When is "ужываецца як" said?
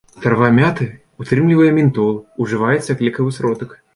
2.45-3.03